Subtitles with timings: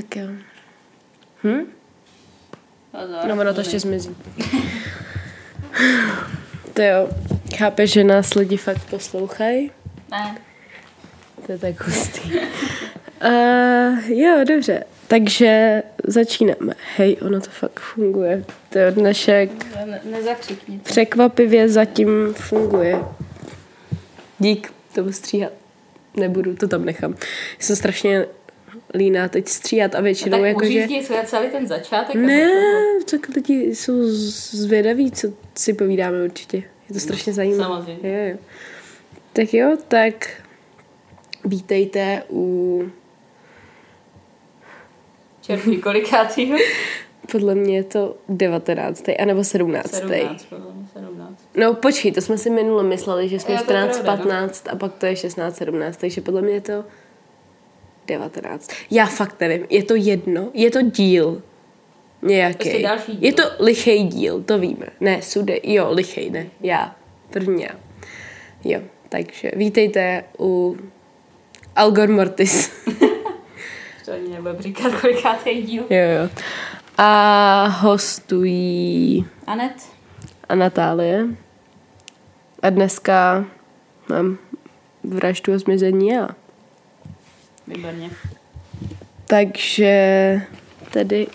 [0.00, 0.26] Tak jo.
[1.44, 1.64] Hm?
[2.90, 4.10] Pozor, No, ono to ještě zmizí.
[6.74, 7.08] to jo,
[7.56, 9.70] chápeš, že nás lidi fakt poslouchají?
[10.10, 10.36] Ne.
[11.46, 12.32] To je tak hustý.
[13.24, 14.84] Uh, jo, dobře.
[15.06, 16.74] Takže začínáme.
[16.96, 18.44] Hej, ono to fakt funguje.
[18.70, 19.50] To je dnešek
[19.86, 20.78] Ne, nezakřikni.
[20.78, 22.98] překvapivě zatím funguje.
[24.38, 25.52] Dík, to budu stříhat.
[26.16, 27.14] Nebudu, to tam nechám.
[27.58, 28.26] Jsem strašně
[28.94, 30.68] líná teď stříhat a většinou tak jakože...
[30.68, 32.14] uřízni co celý ten začátek.
[32.14, 32.50] Ne,
[33.10, 34.02] tak lidi jsou
[34.50, 36.56] zvědaví, co si povídáme určitě.
[36.56, 37.64] Je to strašně zajímavé.
[37.64, 38.08] samozřejmě.
[38.08, 38.38] Jo, jo.
[39.32, 40.42] Tak jo, tak
[41.44, 42.90] vítejte u,
[45.40, 46.58] Čerpí kolikátýho?
[47.32, 49.04] podle mě je to 19.
[49.22, 49.94] anebo 17.
[49.94, 51.48] 17, podle mě 17.
[51.56, 54.30] No počkej, to jsme si minule mysleli, že jsme Jo, to je 14, pravda, no.
[54.30, 56.84] 15 a pak to je 16, 17, takže podle mě je to
[58.10, 58.70] 19.
[58.90, 61.42] Já fakt nevím, je to jedno, je to díl
[62.22, 62.58] nějaký.
[62.70, 63.24] Prostě další díl.
[63.24, 64.86] Je to lichý díl, to víme.
[65.00, 66.96] Ne, sude, jo, lichý, ne, já,
[67.30, 67.70] první já.
[68.64, 70.76] Jo, takže vítejte u
[71.76, 72.70] Algor Mortis.
[74.04, 75.82] To ani nebudu říkat, kolikátý díl.
[75.90, 76.28] jo, jo.
[76.98, 79.72] A hostují Anet?
[80.48, 81.26] a Natálie.
[82.62, 83.44] A dneska
[84.08, 84.38] mám
[85.04, 86.28] vraždu a zmizení já.
[87.66, 88.10] Výborně.
[89.26, 90.40] Takže
[90.90, 91.26] tedy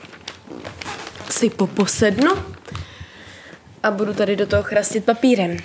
[1.29, 2.31] si poposednu
[3.83, 5.57] a budu tady do toho chrastit papírem.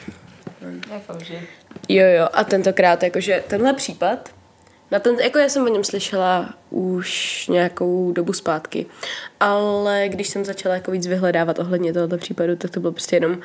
[1.88, 4.28] Jo, jo, a tentokrát jakože tenhle případ,
[4.90, 8.86] na ten, jako já jsem o něm slyšela už nějakou dobu zpátky,
[9.40, 13.38] ale když jsem začala jako víc vyhledávat ohledně tohoto případu, tak to bylo prostě jenom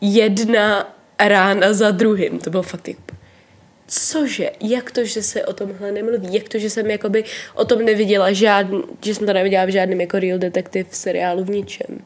[0.00, 2.38] jedna rána za druhým.
[2.38, 3.02] To bylo fakt jako,
[3.92, 7.84] cože, jak to, že se o tomhle nemluví, jak to, že jsem jakoby o tom
[7.84, 11.98] neviděla žádný, že jsem to neviděla v žádném jako real detective seriálu v ničem.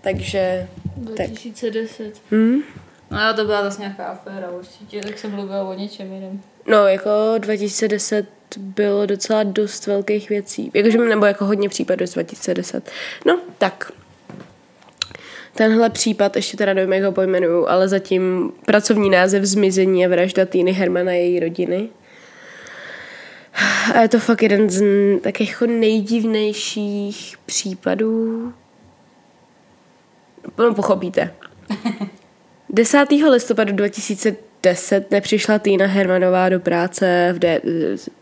[0.00, 0.68] Takže,
[1.16, 1.26] tak.
[1.26, 2.12] 2010.
[2.30, 2.58] Hm?
[3.10, 6.40] No jo, to byla zase nějaká aféra určitě, tak jsem mluvila o něčem jiném.
[6.66, 10.70] No, jako 2010 bylo docela dost velkých věcí.
[10.74, 12.90] Jakože, nebo jako hodně případů z 2010.
[13.26, 13.92] No, tak.
[15.58, 20.46] Tenhle případ, ještě teda nevím, jak ho pojmenuju, ale zatím pracovní název Zmizení je vražda
[20.46, 21.88] Týny Hermana a její rodiny.
[23.94, 28.52] A je to fakt jeden z n- tak jako nejdivnějších případů.
[30.58, 31.34] No, pochopíte.
[32.70, 33.06] 10.
[33.30, 37.60] listopadu 2010 nepřišla Týna Hermanová do práce, v De-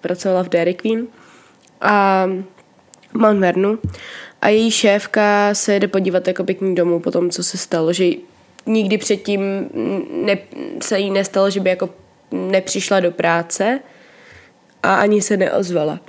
[0.01, 1.07] pracovala v Dairy Queen
[1.81, 2.27] a
[3.16, 3.78] Mount Vernu
[4.43, 7.93] a její šéfka se jede podívat jakoby k ní domů po tom, co se stalo,
[7.93, 8.10] že
[8.66, 9.41] nikdy předtím
[10.25, 10.38] ne,
[10.82, 11.91] se jí nestalo, že by jako
[12.32, 13.81] nepřišla do práce
[14.82, 16.00] a ani se neozvala.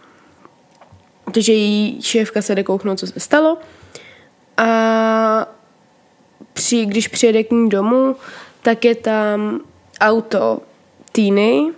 [1.34, 3.58] Takže její šéfka se jde kouknout, co se stalo
[4.58, 5.48] a
[6.54, 8.16] při, když přijede k ní domů,
[8.62, 9.60] tak je tam
[10.02, 10.60] auto
[11.12, 11.72] Týny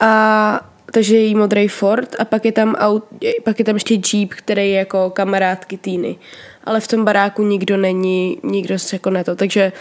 [0.00, 3.04] a takže její modrý Ford a pak je tam, aut,
[3.44, 6.16] pak je tam ještě Jeep, který je jako kamarádky Týny.
[6.64, 9.36] Ale v tom baráku nikdo není, nikdo se jako na to.
[9.36, 9.72] Takže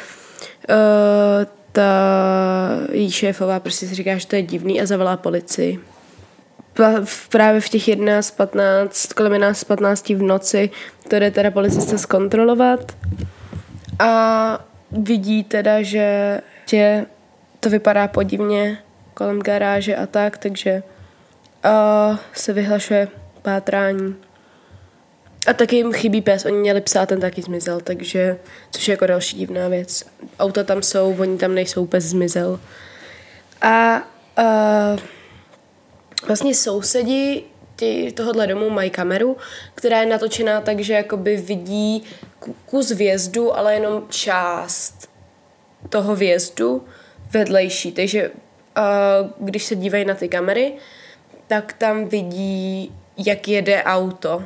[0.70, 0.76] uh,
[1.72, 1.92] ta
[2.92, 5.80] její šéfová prostě si říká, že to je divný a zavolá policii.
[7.30, 10.70] Právě v těch 11.15, kolem 11.15 v noci,
[11.08, 12.96] to jde teda policista zkontrolovat
[14.00, 17.06] a vidí teda, že tě
[17.60, 18.78] to vypadá podivně
[19.14, 20.84] kolem garáže a tak, takže
[21.66, 23.08] uh, se vyhlašuje
[23.42, 24.16] pátrání.
[25.48, 28.38] A taky jim chybí pes, oni měli psa, ten taky zmizel, takže,
[28.72, 30.06] což je jako další divná věc.
[30.40, 32.60] Auta tam jsou, oni tam nejsou, pes zmizel.
[33.62, 34.02] A
[34.38, 35.00] uh,
[36.28, 37.44] vlastně sousedi
[38.14, 39.38] tohohle domu mají kameru,
[39.76, 42.04] která je natočená tak, že jakoby vidí
[42.40, 45.10] ku- kus vjezdu, ale jenom část
[45.90, 46.86] toho vjezdu
[47.32, 47.92] vedlejší.
[47.92, 50.74] Takže uh, když se dívají na ty kamery,
[51.50, 54.44] tak tam vidí, jak jede auto.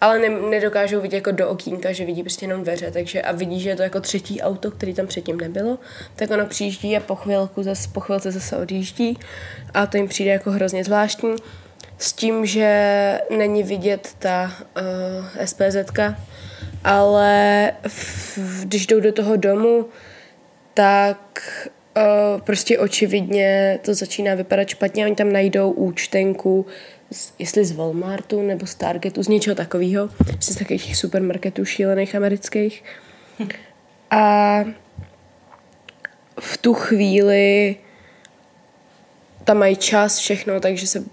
[0.00, 3.60] Ale ne, nedokážou vidět jako do okýnka, že vidí prostě jenom dveře, takže a vidí,
[3.60, 5.78] že je to jako třetí auto, který tam předtím nebylo,
[6.16, 9.18] tak ono přijíždí a po chvilku zase, po chvilce zase odjíždí
[9.74, 11.36] a to jim přijde jako hrozně zvláštní
[11.98, 16.16] s tím, že není vidět ta uh, SPZka,
[16.84, 19.86] ale v, když jdou do toho domu,
[20.74, 21.40] tak
[21.96, 25.06] uh, prostě očividně to začíná vypadat špatně.
[25.06, 26.66] Oni tam najdou účtenku,
[27.12, 30.08] z, jestli z Walmartu nebo z Targetu, z něčeho takového,
[30.40, 32.84] z takových supermarketů šílených amerických.
[34.10, 34.64] A
[36.40, 37.76] v tu chvíli
[39.44, 41.04] tam mají čas, všechno, takže se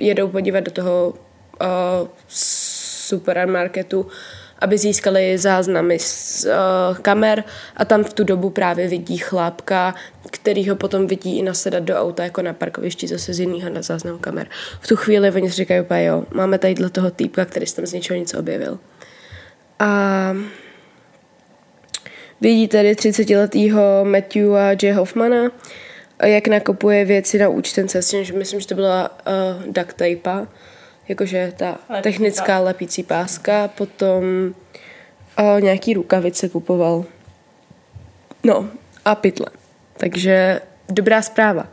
[0.00, 1.14] jedou podívat do toho
[1.60, 4.06] uh, supermarketu,
[4.58, 7.44] aby získali záznamy z uh, kamer
[7.76, 9.94] a tam v tu dobu právě vidí chlápka,
[10.30, 13.82] který ho potom vidí i nasedat do auta jako na parkovišti zase z jiného na
[13.82, 14.46] záznam kamer.
[14.80, 17.92] V tu chvíli oni si říkají jo, máme tady toho týpka, který se tam z
[17.92, 18.78] něčeho něco objevil.
[19.78, 20.36] A
[22.40, 24.92] vidí tady 30-letýho Matthewa J.
[24.92, 25.50] Hoffmana,
[26.22, 28.00] jak nakopuje věci na účtence,
[28.34, 30.46] myslím, že to byla uh, duct tape,
[31.08, 34.24] jakože ta Lepící technická lepící páska, potom
[35.38, 37.04] uh, nějaký rukavice kupoval.
[38.44, 38.68] No
[39.04, 39.46] a pytle.
[39.96, 41.66] Takže dobrá zpráva.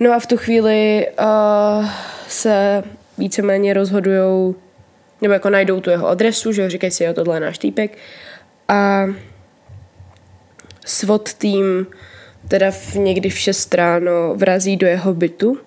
[0.00, 1.88] No a v tu chvíli uh,
[2.28, 2.82] se
[3.18, 4.54] víceméně rozhodujou,
[5.20, 7.98] nebo jako najdou tu jeho adresu, že jo, říkají si, jo, tohle je náš týpek.
[8.68, 9.06] A
[10.86, 11.86] SWAT tým
[12.48, 15.58] teda v někdy v 6 ráno vrazí do jeho bytu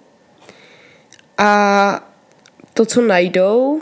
[1.38, 2.09] a
[2.80, 3.82] to, co najdou,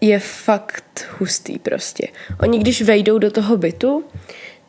[0.00, 2.08] je fakt hustý prostě.
[2.40, 4.04] Oni když vejdou do toho bytu,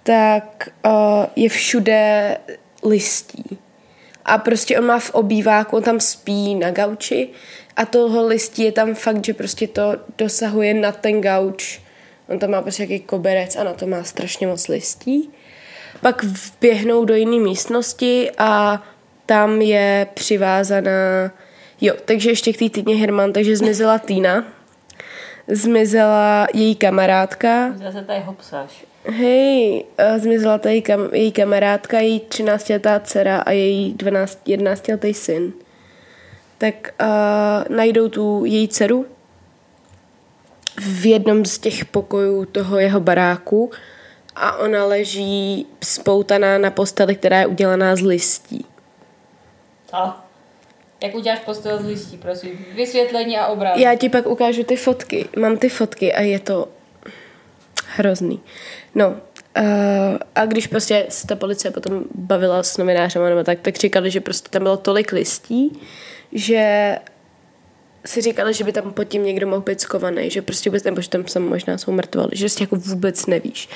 [0.03, 0.91] tak uh,
[1.35, 2.37] je všude
[2.85, 3.57] listí.
[4.25, 7.29] A prostě on má v obýváku, on tam spí na gauči
[7.75, 11.81] a toho listí je tam fakt, že prostě to dosahuje na ten gauč.
[12.29, 15.29] On tam má prostě jaký koberec a na to má strašně moc listí.
[16.01, 18.83] Pak vběhnou do jiné místnosti a
[19.25, 21.31] tam je přivázaná...
[21.83, 24.45] Jo, takže ještě k té týdně Herman, takže zmizela Týna,
[25.47, 28.85] zmizela její kamarádka, Zase tady hopsáš.
[29.05, 29.85] hej,
[30.17, 35.53] zmizela tady kam, její kamarádka, její 13-letá dcera a její 12, 11-letý syn.
[36.57, 39.05] Tak uh, najdou tu její dceru
[40.77, 43.71] v jednom z těch pokojů toho jeho baráku
[44.35, 48.65] a ona leží spoutaná na posteli, která je udělaná z listí.
[49.91, 50.22] A?
[51.03, 52.65] Jak uděláš postel z listí, prosím.
[52.75, 53.77] Vysvětlení a obraz.
[53.77, 55.29] Já ti pak ukážu ty fotky.
[55.37, 56.67] Mám ty fotky a je to
[57.85, 58.41] hrozný.
[58.95, 63.75] No, uh, a když prostě se ta policie potom bavila s novinářem nebo tak, tak
[63.75, 65.81] říkali, že prostě tam bylo tolik listí,
[66.31, 66.95] že
[68.05, 71.01] si říkali, že by tam pod tím někdo mohl být skovaný, že prostě vůbec, nebo
[71.01, 73.69] že tam sam možná jsou mrtvali, že prostě jako vůbec nevíš.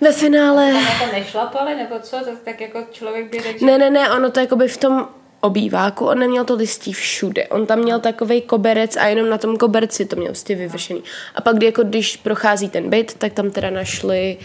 [0.00, 0.72] Ve finále...
[0.72, 2.16] Tam jako nešlapali, nebo co?
[2.24, 5.08] Tak, tak jako člověk by řekl, Ne, ne, ne, ono to jakoby v tom
[5.44, 7.48] obýváku, on neměl to listí všude.
[7.48, 11.02] On tam měl takový koberec a jenom na tom koberci to měl prostě vyvršený.
[11.34, 14.36] A pak, jako, když prochází ten byt, tak tam teda našli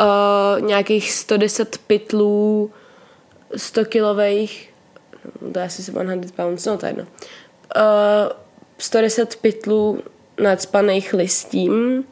[0.00, 2.70] uh, nějakých 110 pytlů
[3.56, 4.74] 100 kilových,
[5.42, 5.92] no, to je asi 100
[6.36, 7.04] pounds, no to je jedno.
[7.76, 8.32] Uh,
[8.78, 10.02] 110 pytlů
[10.40, 12.04] nadspaných listím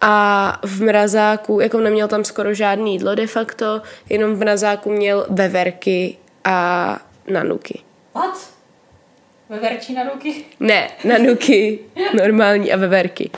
[0.00, 5.26] a v mrazáku, jako neměl tam skoro žádný jídlo de facto, jenom v mrazáku měl
[5.30, 6.98] veverky a
[7.30, 7.80] nanuky.
[8.14, 8.50] What?
[9.48, 10.44] Veverčí na ruky?
[10.60, 11.78] Ne, nanuky,
[12.16, 13.30] normální a veverky.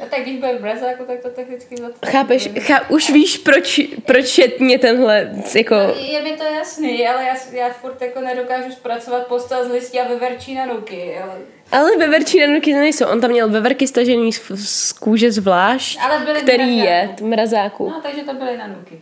[0.00, 2.12] No tak když bude v mrazáku, tak to technicky zatvoří.
[2.12, 5.74] Chápeš, chá, už víš, proč, proč je mě tenhle, jako,
[6.10, 10.08] Je mi to jasný, ale já, já furt jako nedokážu zpracovat postel z listí a
[10.08, 11.18] veverčí na ruky.
[11.22, 11.34] Ale,
[11.72, 13.06] ale veverčí nanuky to nejsou.
[13.06, 16.86] On tam měl veverky stažený z, z kůže zvlášť, Ale byly který mrazáku.
[16.86, 17.88] je v mrazáku.
[17.90, 19.00] no, takže to byly na ruky.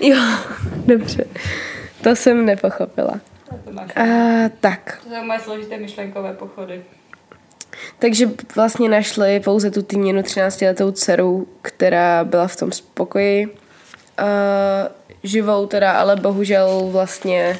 [0.00, 0.16] Jo,
[0.86, 1.24] dobře.
[2.04, 3.20] To jsem nepochopila.
[3.50, 3.96] Tak to máš.
[3.96, 4.04] A,
[4.60, 5.00] tak.
[5.04, 6.82] To jsou moje složité myšlenkové pochody.
[7.98, 13.46] Takže vlastně našli pouze tu týměnu 13-letou dceru, která byla v tom spokoji.
[13.46, 13.54] Uh,
[15.22, 17.58] živou teda, ale bohužel vlastně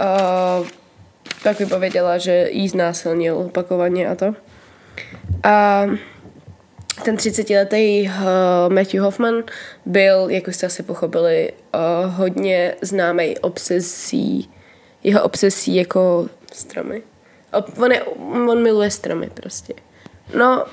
[0.00, 0.66] uh,
[1.42, 4.34] tak vypověděla, že jí znásilnil opakovaně a to.
[5.42, 5.84] A
[7.02, 9.42] ten 30-letý uh, Matthew Hoffman
[9.86, 14.50] byl, jak už jste asi pochopili, uh, hodně známý obsesí,
[15.04, 17.02] jeho obsesí jako stromy.
[17.52, 18.02] Ob- On, je,
[18.48, 19.74] on miluje stromy prostě.
[20.38, 20.64] No,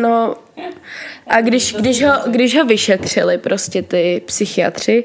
[0.00, 0.36] no
[1.26, 5.04] a když, když, ho, když ho vyšetřili prostě ty psychiatři,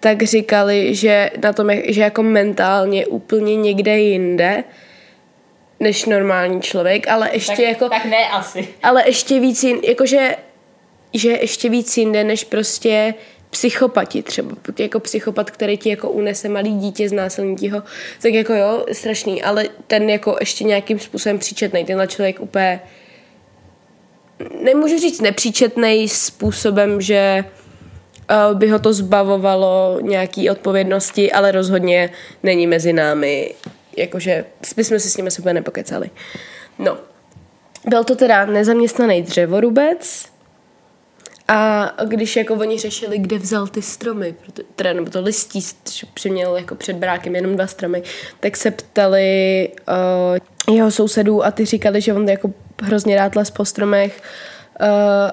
[0.00, 4.64] tak říkali, že na tom, že jako mentálně úplně někde jinde,
[5.84, 7.88] než normální člověk, ale ještě Tak, jako...
[7.88, 8.68] tak ne asi.
[8.82, 10.36] Ale ještě víc, jin, jakože,
[11.14, 13.14] že ještě víc jinde, než prostě
[13.50, 17.82] psychopati třeba, jako psychopat, který ti jako unese malý dítě, znásilní ti ho,
[18.22, 22.80] tak jako jo, strašný, ale ten jako ještě nějakým způsobem příčetný, tenhle člověk úplně
[24.64, 32.10] nemůžu říct nepříčetný způsobem, že uh, by ho to zbavovalo nějaký odpovědnosti, ale rozhodně
[32.42, 33.54] není mezi námi,
[33.96, 34.44] jakože
[34.76, 36.10] bychom si s nimi super nepokecali.
[36.78, 36.98] No,
[37.86, 40.34] byl to teda nezaměstnaný dřevorubec
[41.48, 44.34] A když jako oni řešili, kde vzal ty stromy,
[44.76, 45.60] teda, nebo to listí,
[45.92, 48.02] že přiměl jako před brákem jenom dva stromy,
[48.40, 49.68] tak se ptali
[50.68, 52.50] uh, jeho sousedů a ty říkali, že on jako
[52.82, 54.22] hrozně rád les po stromech
[54.80, 54.86] uh,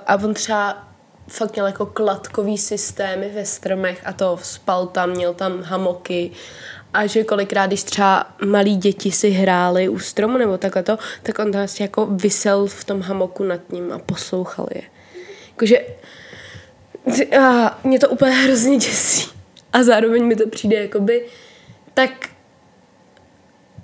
[0.07, 0.87] a on třeba
[1.27, 6.31] fakt měl jako kladkový systémy ve stromech a to spal tam, měl tam hamoky
[6.93, 11.39] a že kolikrát, když třeba malí děti si hráli u stromu nebo takhle to, tak
[11.39, 14.81] on vlastně jako vysel v tom hamoku nad ním a poslouchal je.
[15.49, 15.77] Jakože
[17.39, 19.31] a mě to úplně hrozně děsí.
[19.73, 21.27] A zároveň mi to přijde jakoby
[21.93, 22.29] tak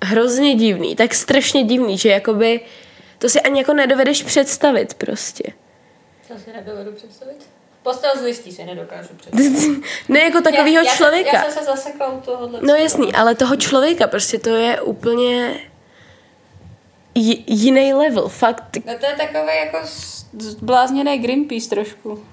[0.04, 2.60] hrozně divný, tak strašně divný, že jakoby
[3.18, 5.52] to si ani jako nedovedeš představit prostě.
[6.28, 7.57] Co si nedovedu představit?
[7.88, 9.82] Postel z listí si nedokážu představit.
[10.08, 11.30] ne jako takového já, člověka.
[11.36, 12.60] Já, já jsem se zasekla u tohohle.
[12.62, 15.60] No jasný, ale toho člověka prostě to je úplně
[17.14, 18.76] j- jiný level, fakt.
[18.86, 19.78] No to je takový jako
[20.38, 22.24] zblázněný Greenpeace trošku.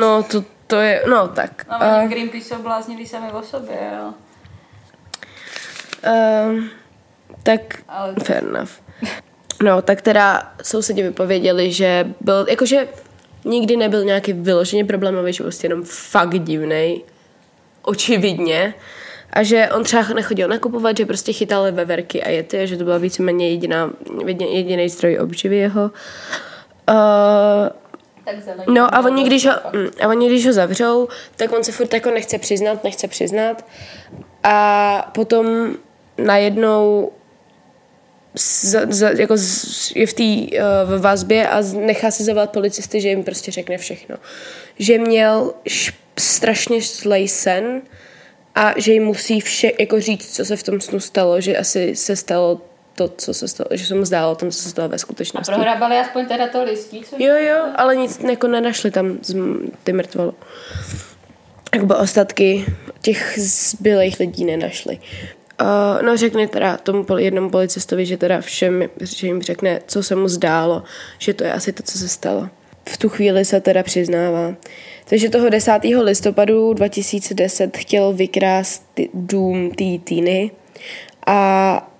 [0.00, 1.66] No to, to je, no tak.
[1.70, 4.14] No, uh, Greenpeace jsou bláznili sami o sobě, jo.
[6.06, 6.64] Uh,
[7.42, 8.14] tak, ale...
[8.24, 8.70] fair enough.
[9.62, 12.88] No, tak teda sousedi vypověděli, že byl, jakože
[13.44, 17.02] nikdy nebyl nějaký vyloženě problémový, že prostě jenom fakt divnej,
[17.82, 18.74] očividně.
[19.32, 22.84] A že on třeba nechodil nakupovat, že prostě chytal veverky a jety, a že to
[22.84, 23.90] byla víceméně jediná,
[24.48, 25.90] jediný zdroj obživy jeho.
[26.88, 27.68] Uh,
[28.74, 31.94] no a oni, když ho, mm, a oni, když ho zavřou, tak on se furt
[31.94, 33.64] jako nechce přiznat, nechce přiznat.
[34.44, 35.74] A potom
[36.18, 37.12] najednou
[38.38, 43.08] za, za, jako z, je v té uh, vazbě a nechá si zavolat policisty, že
[43.08, 44.16] jim prostě řekne všechno.
[44.78, 47.82] Že měl š, strašně zlej sen
[48.54, 51.96] a že jim musí vše jako říct, co se v tom snu stalo, že asi
[51.96, 52.60] se stalo
[52.94, 55.52] to, co se stalo, že se mu zdálo tom, co se stalo ve skutečnosti.
[55.52, 57.16] A prohrabali aspoň teda to listí, co?
[57.18, 59.36] Jo, jo, ale nic jako nenašli tam z,
[59.84, 60.34] ty mrtvolo.
[61.74, 62.64] Jakby ostatky
[63.02, 64.98] těch zbylých lidí nenašli.
[65.60, 70.14] Uh, no řekne teda tomu jednomu policistovi, že teda všem, že jim řekne, co se
[70.14, 70.82] mu zdálo,
[71.18, 72.48] že to je asi to, co se stalo.
[72.88, 74.54] V tu chvíli se teda přiznává.
[75.08, 75.72] Takže toho 10.
[76.02, 78.82] listopadu 2010 chtěl vykrást
[79.14, 80.50] dům té týny
[81.26, 81.90] a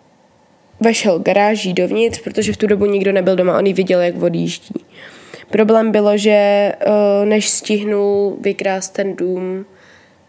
[0.80, 4.74] vešel garáží dovnitř, protože v tu dobu nikdo nebyl doma, on ji viděl, jak odjíždí.
[5.50, 6.72] Problém bylo, že
[7.24, 9.66] než stihnul vykrást ten dům,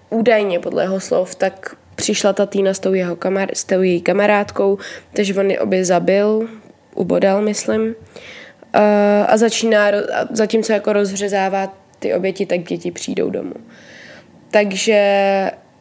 [0.09, 4.01] údajně podle jeho slov, tak přišla ta Týna s tou, jeho kamar- s tou její
[4.01, 4.77] kamarádkou,
[5.13, 6.47] takže on je obě zabil,
[6.95, 7.81] ubodal, myslím.
[7.85, 9.91] Uh, a začíná,
[10.31, 13.53] zatímco jako rozřezává ty oběti, tak děti přijdou domů.
[14.51, 15.01] Takže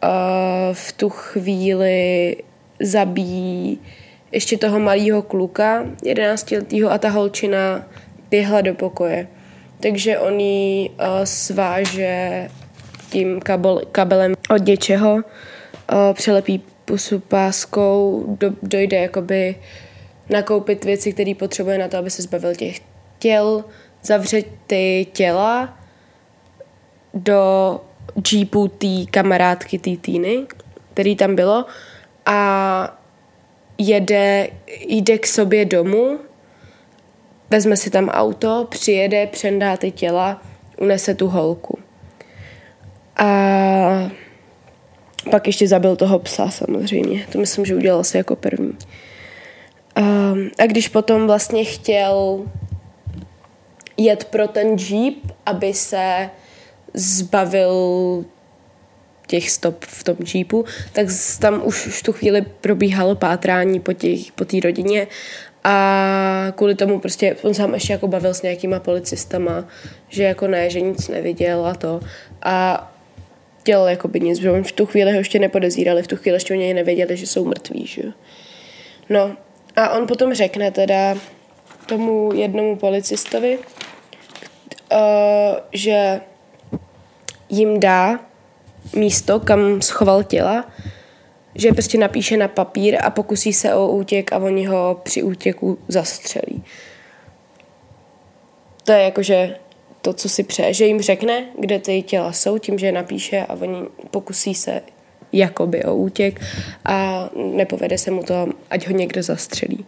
[0.02, 0.08] uh,
[0.72, 2.36] v tu chvíli
[2.80, 3.78] zabíjí
[4.32, 7.86] ještě toho malého kluka, 11 letého a ta holčina
[8.30, 9.28] běhla do pokoje.
[9.80, 10.94] Takže on ji uh,
[11.24, 12.48] sváže
[13.10, 15.22] tím kabel, kabelem od něčeho
[15.92, 19.56] uh, přelepí pusu páskou, do, dojde jakoby
[20.30, 22.80] nakoupit věci, které potřebuje na to, aby se zbavil těch
[23.18, 23.64] těl,
[24.02, 25.78] zavře ty těla
[27.14, 27.80] do
[28.32, 30.46] jeepu té kamarádky té týny,
[30.92, 31.66] který tam bylo
[32.26, 32.98] a
[33.78, 34.48] jede,
[34.88, 36.18] jde k sobě domů,
[37.50, 40.42] vezme si tam auto, přijede, přendá ty těla,
[40.76, 41.78] unese tu holku.
[43.16, 44.10] A
[45.30, 47.26] pak ještě zabil toho psa samozřejmě.
[47.32, 48.72] To myslím, že udělal se jako první.
[49.98, 52.44] Um, a když potom vlastně chtěl
[53.96, 55.14] jet pro ten jeep,
[55.46, 56.30] aby se
[56.94, 58.24] zbavil
[59.26, 61.06] těch stop v tom jeepu, tak
[61.40, 65.06] tam už v tu chvíli probíhalo pátrání po té po rodině
[65.64, 69.64] a kvůli tomu prostě on sám ještě jako bavil s nějakýma policistama,
[70.08, 72.00] že jako ne, že nic neviděl a to.
[72.42, 72.90] A
[73.68, 76.54] dělal jako by nic, že v tu chvíli ho ještě nepodezírali, v tu chvíli ještě
[76.54, 78.02] oni nevěděli, že jsou mrtví, že
[79.08, 79.36] No
[79.76, 81.14] a on potom řekne teda
[81.86, 84.98] tomu jednomu policistovi, uh,
[85.72, 86.20] že
[87.48, 88.20] jim dá
[88.96, 90.64] místo, kam schoval těla,
[91.54, 95.78] že prostě napíše na papír a pokusí se o útěk a oni ho při útěku
[95.88, 96.64] zastřelí.
[98.84, 99.56] To je jakože
[100.08, 103.40] to, co si přeje, že jim řekne, kde ty těla jsou, tím, že je napíše
[103.40, 104.80] a oni pokusí se
[105.32, 106.40] jakoby o útěk
[106.84, 109.86] a nepovede se mu to, ať ho někdo zastřelí.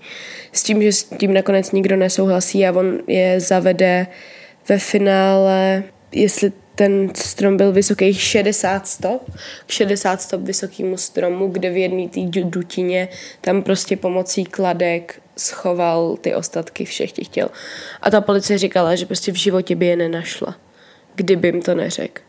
[0.53, 4.07] S tím, že s tím nakonec nikdo nesouhlasí a on je zavede
[4.69, 9.31] ve finále, jestli ten strom byl vysoký 60 stop,
[9.67, 13.09] k 60 stop vysokýmu stromu, kde v jedné té dutině
[13.41, 17.49] tam prostě pomocí kladek schoval ty ostatky všech těch těl.
[18.02, 20.54] A ta policie říkala, že prostě v životě by je nenašla.
[21.14, 22.23] kdybym to neřekl.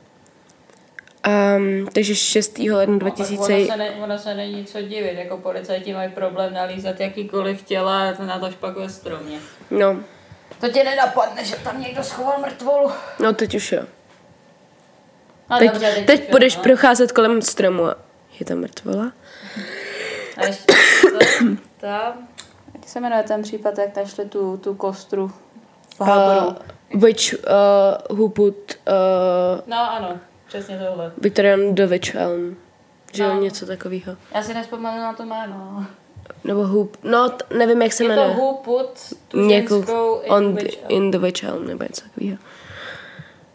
[1.57, 2.57] Um, takže 6.
[2.57, 3.37] ledna No, 2000...
[3.47, 7.61] tak ono, se ne, ono se není co divit, jako policajti mají problém nalízat jakýkoliv
[7.63, 9.39] těla a to na to pak ve stromě.
[9.71, 9.99] No,
[10.59, 12.91] To tě nenapadne, že tam někdo schoval mrtvolu.
[13.19, 13.83] no teď už jo.
[15.49, 16.63] A Teď, dobře, teď jo, budeš no.
[16.63, 17.95] procházet kolem stromu a
[18.39, 19.11] je tam mrtvola?
[20.37, 20.63] A ještě
[21.79, 22.15] to, jak
[22.91, 26.01] se jmenuje ten případ, jak našli tu, tu kostru v?
[26.01, 26.53] Uh,
[27.01, 27.33] which
[28.09, 28.55] uh, who put
[28.87, 30.17] uh, No ano,
[30.47, 31.11] přesně tohle.
[31.17, 32.55] Victorian the Witch Elm.
[33.13, 33.41] Že jo, No.
[33.41, 34.15] něco takového.
[34.35, 35.85] Já si nespomenu na to jméno.
[36.43, 38.35] Nebo who, no t- nevím, jak se Je to jmenuje.
[38.37, 42.37] Who put tu Někou in on the in the Witch Elm, nebo něco takového.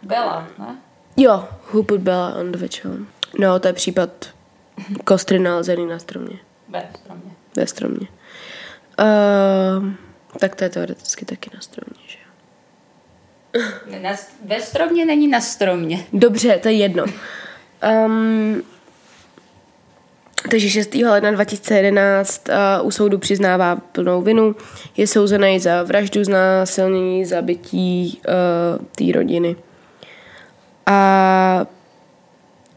[0.03, 0.77] Bella, ne?
[1.17, 3.07] Jo, who put Bella on the Witch Elm.
[3.39, 4.11] No, to je případ
[5.05, 6.39] kostry nalezený na stromě.
[6.69, 7.31] Ve stromě.
[7.57, 8.07] Ve stromě.
[8.99, 9.93] Uh,
[10.39, 12.27] tak to je teoreticky taky na stromě, že jo.
[14.03, 14.11] Na,
[14.45, 16.07] ve stromě není na stromě.
[16.13, 17.05] Dobře, to je jedno.
[18.07, 18.63] Um,
[20.51, 20.95] takže 6.
[20.95, 24.57] ledna 2011 uh, u soudu přiznává plnou vinu.
[24.97, 29.57] Je souzený za vraždu, znásilnění, zabití uh, té rodiny.
[30.87, 31.67] A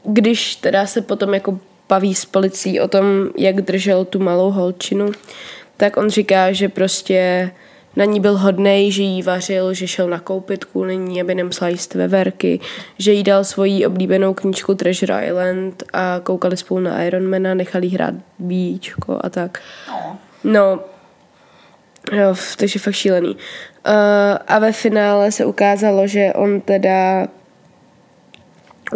[0.03, 1.59] když teda se potom jako
[1.89, 3.05] baví s policií o tom,
[3.37, 5.11] jak držel tu malou holčinu,
[5.79, 7.51] tak on říká, že prostě
[7.95, 11.95] na ní byl hodnej, že jí vařil, že šel nakoupit kvůli ní, aby nemusela jíst
[11.95, 12.59] veverky,
[12.97, 18.13] že jí dal svoji oblíbenou knížku Treasure Island a koukali spolu na Ironmana, nechali hrát
[18.39, 19.61] bíčko a tak.
[19.87, 20.17] No.
[20.43, 20.79] No,
[22.11, 23.29] jo, takže fakt šílený.
[23.29, 23.93] Uh,
[24.47, 27.27] a ve finále se ukázalo, že on teda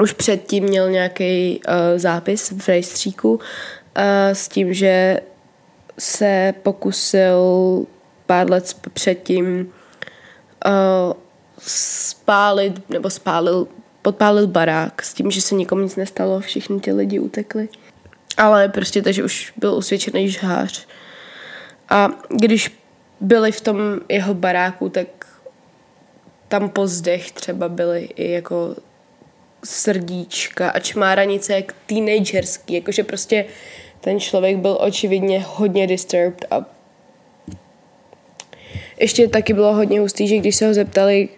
[0.01, 3.39] už předtím měl nějaký uh, zápis v rejstříku uh,
[4.33, 5.19] s tím, že
[5.99, 7.85] se pokusil
[8.25, 9.73] pár let předtím
[10.65, 11.13] uh,
[11.59, 13.67] spálit, nebo spálil,
[14.01, 17.69] podpálil barák s tím, že se nikomu nic nestalo, všichni ti lidi utekli.
[18.37, 20.87] Ale prostě takže už byl usvědčený žhář.
[21.89, 22.77] A když
[23.19, 23.77] byli v tom
[24.09, 25.07] jeho baráku, tak
[26.47, 28.75] tam po zdech třeba byly i jako
[29.65, 33.45] srdíčka a čmáranice jak teenagerský, jakože prostě
[34.03, 36.65] ten člověk byl očividně hodně disturbed a
[38.99, 41.29] ještě taky bylo hodně hustý, že když se ho zeptali,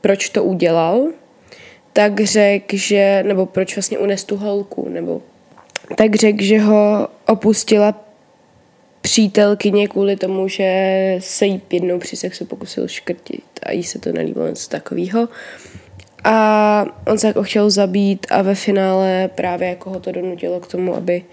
[0.00, 1.06] proč to udělal,
[1.92, 5.22] tak řekl, že, nebo proč vlastně unes tu holku, nebo
[5.96, 8.04] tak řekl, že ho opustila
[9.00, 14.12] přítelkyně kvůli tomu, že se jí jednou při sexu pokusil škrtit a jí se to
[14.12, 15.28] nelíbilo něco takového.
[16.24, 20.66] A on se jako chtěl zabít a ve finále právě jako ho to donutilo k
[20.66, 21.24] tomu, aby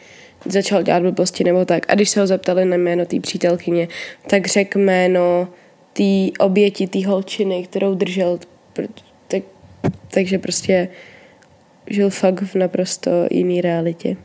[0.46, 1.86] začal dělat blbosti nebo tak.
[1.88, 3.88] A když se ho zeptali na jméno té přítelkyně,
[4.28, 5.48] tak řekl jméno
[5.94, 8.40] té oběti, té holčiny, kterou držel.
[9.28, 9.44] Tak,
[10.08, 10.90] takže prostě
[11.88, 14.18] žil fakt v naprosto jiný realitě.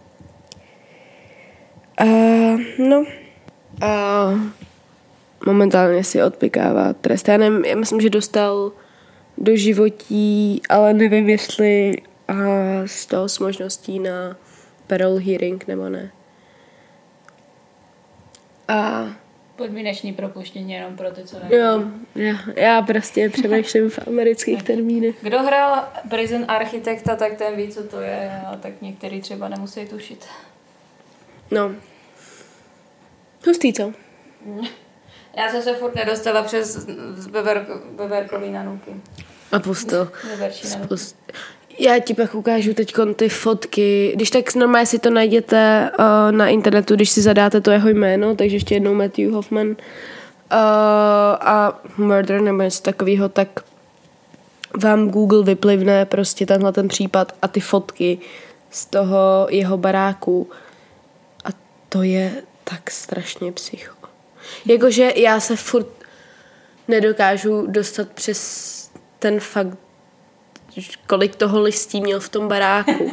[1.98, 2.04] A
[2.78, 3.04] no,
[3.80, 4.30] a
[5.46, 7.28] momentálně si odpikává trest.
[7.28, 8.72] Já nevím, já myslím, že dostal
[9.38, 11.96] do životí, ale nevím, jestli
[12.28, 12.34] a
[12.86, 14.36] z toho s možností na
[14.86, 16.12] parole hearing nebo ne.
[18.68, 19.06] A
[19.56, 21.54] Podmíneční propuštění jenom pro ty, co neví.
[21.56, 21.82] jo,
[22.14, 25.14] já, já prostě přemýšlím v amerických termínech.
[25.22, 29.86] Kdo hrál Prison Architekta, tak ten ví, co to je, a tak některý třeba nemusí
[29.86, 30.26] tušit.
[31.50, 31.74] No.
[33.46, 33.92] Hustý, co?
[35.36, 36.86] Já jsem se furt nedostala přes
[37.30, 38.90] beverko, beverkový nanuky.
[39.52, 39.58] A.
[39.58, 41.16] Spust-
[41.78, 44.12] Já ti pak ukážu teď ty fotky.
[44.16, 46.04] Když tak normálně si to najděte uh,
[46.36, 49.76] na internetu, když si zadáte to jeho jméno, takže ještě jednou Matthew Hoffman uh,
[51.40, 53.48] a Murder nebo něco takového, tak
[54.82, 58.18] vám Google vyplivne prostě tenhle ten případ a ty fotky
[58.70, 60.50] z toho jeho baráku.
[61.44, 61.48] A
[61.88, 62.32] to je
[62.64, 63.94] tak strašně psycho.
[64.66, 65.86] Jakože já se furt
[66.88, 69.78] nedokážu dostat přes ten fakt,
[71.06, 73.12] kolik toho listí měl v tom baráku.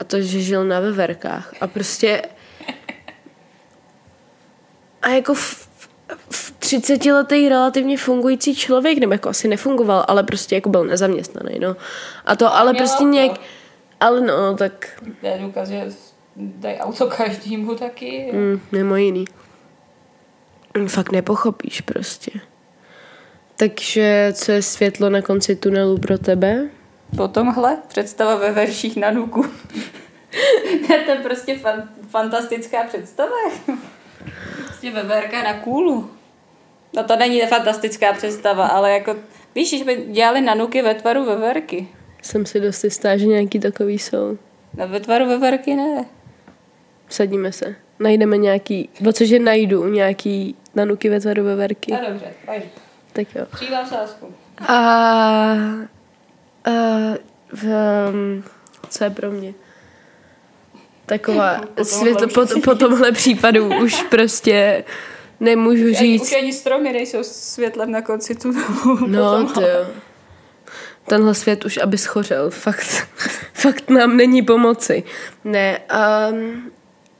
[0.00, 1.54] A to, že žil na veverkách.
[1.60, 2.22] A prostě...
[5.02, 5.68] A jako v,
[6.30, 11.58] v 30 letý relativně fungující člověk, nebo jako asi nefungoval, ale prostě jako byl nezaměstnaný,
[11.58, 11.76] no.
[12.24, 13.12] A to, ale Měl prostě auto.
[13.12, 13.40] nějak...
[14.00, 15.86] Ale no, tak To je důkaz, že
[16.36, 18.30] dají auto každému taky.
[18.32, 19.24] Mm, mimo jiný.
[20.88, 22.30] Fakt nepochopíš prostě.
[23.60, 26.68] Takže co je světlo na konci tunelu pro tebe?
[27.16, 29.42] Po tomhle představa ve verších na nuku.
[31.06, 33.34] to je prostě fan, fantastická představa.
[34.66, 36.10] prostě veverka na kůlu.
[36.96, 39.16] No to není fantastická představa, ale jako,
[39.54, 41.88] víš, že by dělali nanuky ve tvaru veverky.
[42.22, 44.38] Jsem si dost jistá, že nějaký takový jsou.
[44.74, 46.04] No ve tvaru veverky ne.
[47.08, 47.74] Sadíme se.
[47.98, 51.92] Najdeme nějaký, o cože najdu nějaký nanuky ve tvaru veverky.
[51.92, 52.62] No dobře, pojď.
[53.18, 53.46] Tak jo.
[53.88, 54.34] Sásku.
[54.68, 55.54] A, a
[57.52, 57.64] v,
[58.12, 58.44] um,
[58.88, 59.54] co je pro mě?
[61.06, 64.84] Taková Po tomhle světlo, po, po tomhle případu už prostě
[65.40, 66.32] nemůžu Ani, už říct.
[66.32, 68.98] ani stromy nejsou světlem na konci tunelu.
[69.06, 69.86] No, to jo.
[71.08, 72.50] Tenhle svět už aby schořel.
[72.50, 73.08] Fakt,
[73.52, 75.04] fakt nám není pomoci.
[75.44, 75.80] Ne,
[76.30, 76.70] um,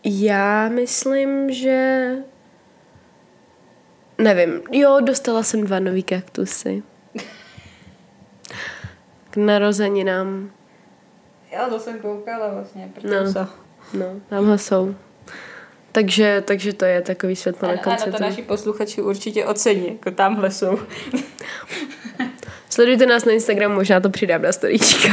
[0.04, 2.08] já myslím, že...
[4.18, 4.62] Nevím.
[4.72, 6.82] Jo, dostala jsem dva nový kaktusy.
[9.30, 10.50] K narozeninám.
[11.52, 12.90] Jo, to jsem koukala vlastně.
[13.04, 13.32] No.
[13.32, 13.48] No.
[13.94, 14.94] No, tamhle jsou.
[15.92, 18.02] Takže, takže to je takový světlo na konci.
[18.02, 20.78] ano, to naši posluchači určitě ocení, jako tamhle jsou.
[22.70, 25.08] Sledujte nás na Instagramu, možná to přidám na storíčka.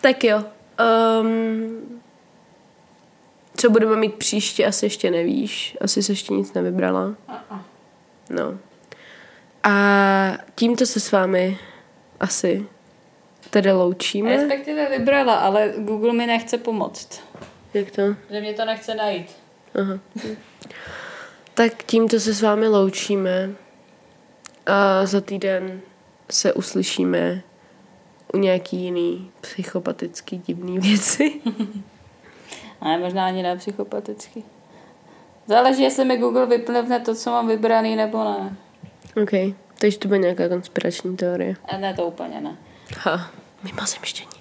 [0.00, 0.44] tak jo.
[1.20, 1.91] Um,
[3.56, 5.76] co budeme mít příště, asi ještě nevíš.
[5.80, 7.14] Asi se ještě nic nevybrala.
[8.30, 8.58] No.
[9.62, 11.58] A tímto se s vámi
[12.20, 12.66] asi
[13.50, 14.36] tedy loučíme.
[14.36, 17.20] Respektive vybrala, ale Google mi nechce pomoct.
[17.74, 18.02] Jak to?
[18.30, 19.36] Že mě to nechce najít.
[19.80, 19.98] Aha.
[21.54, 23.50] Tak tímto se s vámi loučíme.
[24.66, 25.80] A za týden
[26.30, 27.42] se uslyšíme
[28.34, 31.32] u nějaký jiný psychopatický divný věci.
[32.82, 34.42] Ale možná ani ne psychopaticky.
[35.46, 38.56] Záleží, jestli mi Google vyplivne to, co mám vybraný, nebo ne.
[39.22, 41.54] OK, takže to bude nějaká konspirační teorie.
[41.64, 42.56] A ne, to úplně ne.
[42.98, 43.30] Ha,
[43.64, 44.30] mimozemštění.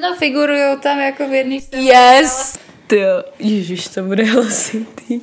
[0.00, 2.58] No, figurujou tam jako v jedný Yes!
[2.86, 5.20] Ty jo, ježiš, to bude hlasitý.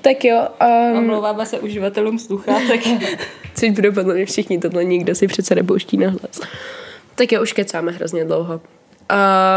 [0.00, 0.48] Tak jo,
[0.92, 2.80] um, Omlouváme se uživatelům sluchátek.
[3.54, 6.40] což budou podle mě všichni, tohle nikdo si přece nepouští na hlas.
[7.14, 8.60] Tak jo, už kecáme hrozně dlouho.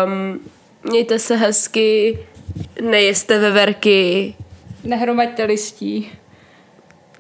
[0.06, 0.39] Um,
[0.84, 2.20] mějte se hezky,
[2.82, 4.34] nejeste veverky,
[4.84, 6.12] Nehromaďte listí.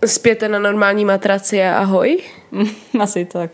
[0.05, 2.17] spěte na normální matraci a ahoj.
[2.99, 3.51] Asi tak.